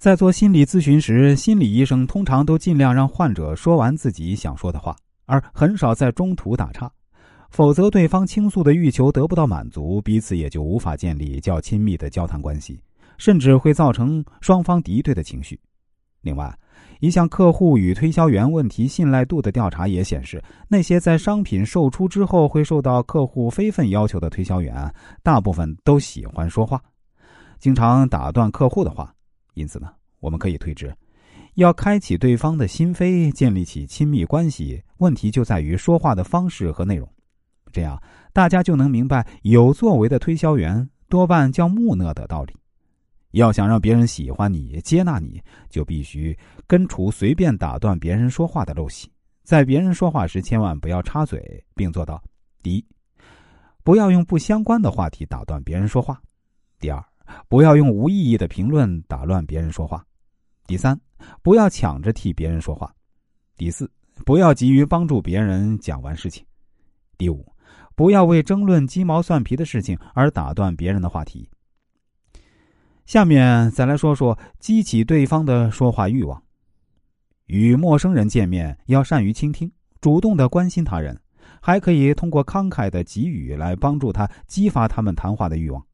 [0.00, 6.90] 在做心理咨询时，心理医生通常都尽量让患者说完自己想说的话，而很少在中途打岔，
[7.50, 12.80] 否则对方倾诉的欲求得不到满足，彼此也就无法建立较亲密的交谈关系，
[13.18, 15.60] 甚至会造成双方敌对的情绪。
[16.22, 16.50] 另外，
[17.00, 24.90] 一项客户与推销员问题信赖度的调查也显示，那些在商品售出之后会受到客户非分要求的推销员，
[25.22, 26.80] 大部分都喜欢说话，
[27.58, 29.14] 经常打断客户的话。
[29.60, 30.90] 因此呢，我们可以推知，
[31.56, 37.06] 要开启对方的心扉，建立起亲密关系，问题就在于说话的方式和内容。
[37.70, 42.54] 这样，大家就能明白有作为的推销员多半较木讷的道理。
[43.32, 46.36] 要想让别人喜欢你、接纳你，就必须
[46.66, 49.08] 根除随便打断别人说话的陋习。
[49.44, 52.20] 在别人说话时，千万不要插嘴，并做到：
[52.62, 52.84] 第一，
[53.84, 56.14] 不要用不相关的话题打断别人说话；
[56.80, 57.09] 第二。
[57.48, 60.04] 不要用无意义的评论打乱别人说话。
[60.66, 60.98] 第三，
[61.42, 62.94] 不要抢着替别人说话。
[63.56, 63.90] 第四，
[64.24, 66.44] 不要急于帮助别人讲完事情。
[67.18, 67.44] 第五，
[67.94, 71.48] 不要为争论鸡毛蒜皮的事情而打断别人的话题。
[73.04, 76.40] 下面再来说说激起对方的说话欲望。
[77.46, 79.70] 与陌生人见面，要善于倾听，
[80.00, 81.20] 主动的关心他人，
[81.60, 85.84] 还可以通过慷慨的给予来帮助他激发他们谈话的欲望。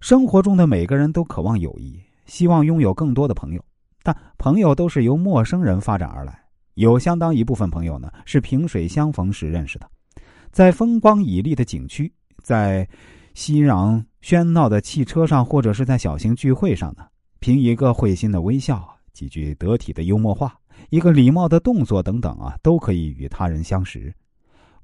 [0.00, 3.62] 生活中的每个人都渴望友谊，希望拥有更多的朋友，
[4.02, 6.42] 但朋友都是由陌生人发展而来。
[6.74, 9.86] 有相当一部分朋友呢是萍水相逢时认识的，
[10.50, 12.10] 在风光旖旎的景区，
[12.42, 12.88] 在
[13.34, 17.04] 熙攘喧闹的汽车上，或者是在小型聚会上呢，
[17.38, 24.12] 凭一个会心的微笑、几句得体的幽默话、一个礼貌的动作等等啊，都可以与他人相识。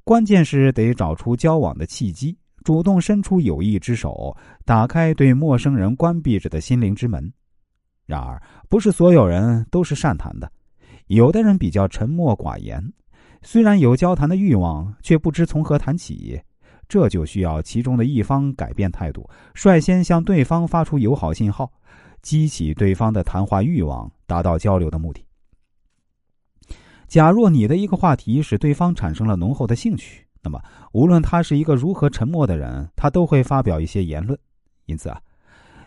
[0.05, 2.37] 关键是得找出交往的契机。
[2.67, 7.33] 主动伸出友谊之手，打开对陌生人关闭着的心灵之门。
[8.07, 10.51] 然而，不是所有人都是善谈的，
[11.07, 12.83] 有的人比较沉默寡言，
[13.41, 16.43] 虽然有交谈的欲望，却不知从何谈起。
[16.89, 21.71] 这就需要其中的一方改变态度，率先向对方发出友好信号，
[22.21, 25.25] 激起对方的谈话欲望，达到交流的目的。
[27.07, 30.26] 假若你的一个话题使对方产生了浓厚的兴趣。
[30.47, 30.63] 那么，
[30.93, 34.39] 无论他是一个如何沉默的人，他都会发表一些言论。
[34.85, 35.21] 因此啊，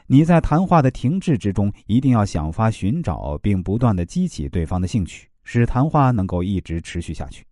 [0.05, 7.45] 你在谈话的停滞之中，一定要想法寻找并不断的激起对方的兴趣，使谈话能够一直持续下去。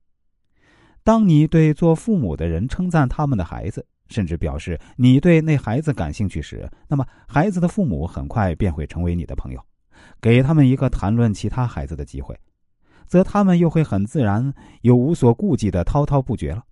[1.02, 9.64] 当你对做父母的人称赞他们的孩子，甚至表示你对那孩子感兴趣时，那么孩子的父母很快便会成为你的朋友，
[10.20, 12.38] 给他们一个谈论其他孩子的机会，
[13.06, 16.66] 则他们又会很自然又无所顾忌的滔滔不绝了。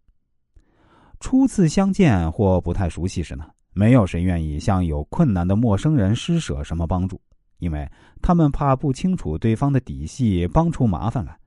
[1.19, 7.19] 初次相见或不太熟悉时呢，没有谁愿意向有困难的陌生人施舍什么帮助，
[7.59, 7.89] 因为
[8.21, 11.37] 他们怕不清楚对方的底细帮出麻烦来。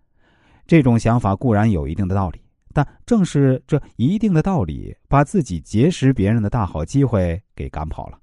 [0.66, 2.40] 这种想法固然有一定的道理，
[2.74, 8.18] 但正是这一定的道理，把自己结识别人的大好机会给赶跑了。